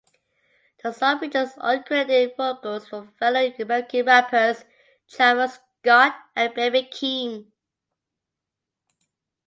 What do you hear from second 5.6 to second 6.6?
Scott and